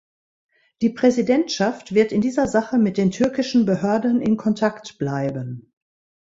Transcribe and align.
Die 0.81 0.89
Präsidentschaft 0.89 1.93
wird 1.93 2.11
in 2.11 2.21
dieser 2.21 2.47
Sache 2.47 2.79
mit 2.79 2.97
den 2.97 3.11
türkischen 3.11 3.67
Behörden 3.67 4.19
in 4.19 4.35
Kontakt 4.35 4.97
bleiben. 4.97 5.71